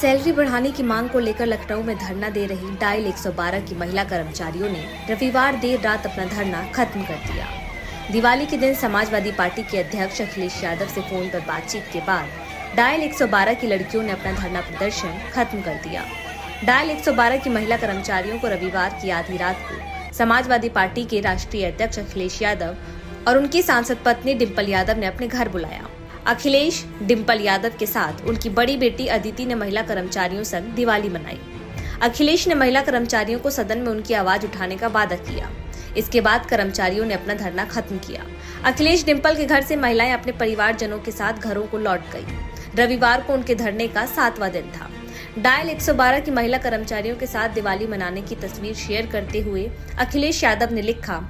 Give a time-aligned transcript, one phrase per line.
[0.00, 4.04] salary बढ़ाने की मांग को लेकर लखनऊ में धरना दे रही डायल 112 की महिला
[4.04, 7.46] कर्मचारियों ने रविवार देर रात अपना धरना खत्म कर दिया
[8.12, 12.76] दिवाली के दिन समाजवादी पार्टी के अध्यक्ष अखिलेश यादव से फोन पर बातचीत के बाद
[12.76, 16.04] डायल 112 की लड़कियों ने अपना धरना प्रदर्शन खत्म कर दिया
[16.64, 21.70] डायल 112 की महिला कर्मचारियों को रविवार की आधी रात को समाजवादी पार्टी के राष्ट्रीय
[21.72, 22.76] अध्यक्ष अखिलेश यादव
[23.28, 25.97] और उनकी सांसद पत्नी डिम्पल यादव ने अपने घर बुलाया
[26.28, 31.38] अखिलेश डिंपल यादव के साथ उनकी बड़ी बेटी अदिति ने महिला कर्मचारियों संग दिवाली मनाई
[32.02, 35.50] अखिलेश ने महिला कर्मचारियों को सदन में उनकी आवाज उठाने का वादा किया
[35.96, 38.26] इसके बाद कर्मचारियों ने अपना धरना खत्म किया
[38.64, 42.82] अखिलेश डिम्पल के घर से महिलाएं अपने परिवार जनों के साथ घरों को लौट गई
[42.82, 44.90] रविवार को उनके धरने का सातवां दिन था
[45.38, 49.68] डायल 112 की महिला कर्मचारियों के साथ दिवाली मनाने की तस्वीर शेयर करते हुए
[49.98, 51.20] अखिलेश यादव ने लिखा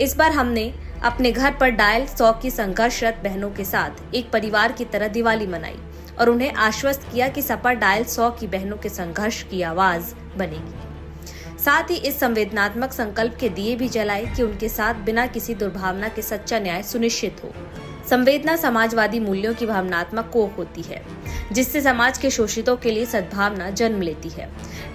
[0.00, 0.72] इस बार हमने
[1.04, 5.46] अपने घर पर डायल सौ की संघर्षरत बहनों के साथ एक परिवार की तरह दिवाली
[5.46, 5.76] मनाई
[6.18, 11.56] और उन्हें आश्वस्त किया कि सपा डायल सौ की बहनों के संघर्ष की आवाज बनेगी
[11.64, 16.08] साथ ही इस संवेदनात्मक संकल्प के दिए भी जलाए कि उनके साथ बिना किसी दुर्भावना
[16.08, 17.52] के सच्चा न्याय सुनिश्चित हो
[18.10, 21.02] संवेदना समाजवादी मूल्यों की भावनात्मक कोख होती है
[21.52, 24.48] जिससे समाज के शोषितों के लिए सद्भावना जन्म लेती है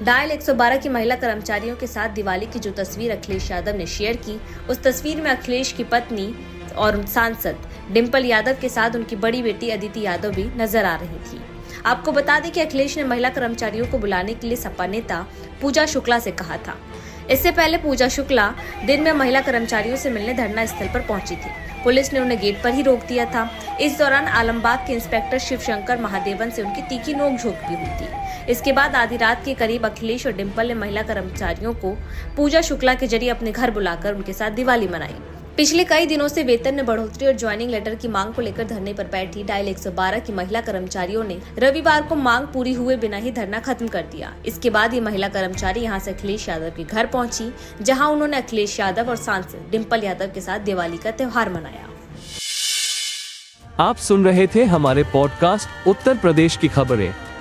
[0.03, 4.16] डायल 112 की महिला कर्मचारियों के साथ दिवाली की जो तस्वीर अखिलेश यादव ने शेयर
[4.25, 4.39] की
[4.69, 6.33] उस तस्वीर में अखिलेश की पत्नी
[6.78, 7.67] और सांसद
[7.92, 11.42] डिम्पल यादव के साथ उनकी बड़ी बेटी अदिति यादव भी नजर आ रही थी
[11.86, 15.25] आपको बता दें कि अखिलेश ने महिला कर्मचारियों को बुलाने के लिए सपा नेता
[15.61, 16.78] पूजा शुक्ला से कहा था
[17.31, 18.53] इससे पहले पूजा शुक्ला
[18.86, 21.51] दिन में महिला कर्मचारियों से मिलने धरना स्थल पर पहुंची थी
[21.84, 23.50] पुलिस ने उन्हें गेट पर ही रोक दिया था
[23.81, 28.51] इस दौरान आलमबाग के इंस्पेक्टर शिव शंकर महादेवन से उनकी तीखी नोकझोंक भी हुई थी
[28.51, 31.96] इसके बाद आधी रात के करीब अखिलेश और डिम्पल ने महिला कर्मचारियों को
[32.38, 35.32] पूजा शुक्ला के जरिए अपने घर बुलाकर उनके साथ दिवाली मनाई
[35.57, 38.94] पिछले कई दिनों से वेतन में बढ़ोतरी और ज्वाइनिंग लेटर की मांग को लेकर धरने
[38.94, 43.31] पर बैठी डायल 112 की महिला कर्मचारियों ने रविवार को मांग पूरी हुए बिना ही
[43.31, 47.06] धरना खत्म कर दिया इसके बाद ये महिला कर्मचारी यहां से अखिलेश यादव के घर
[47.07, 47.51] पहुंची
[47.81, 51.90] जहां उन्होंने अखिलेश यादव और सांसद डिम्पल यादव के साथ दिवाली का त्यौहार मनाया
[53.79, 57.12] आप सुन रहे थे हमारे पॉडकास्ट उत्तर प्रदेश की खबरें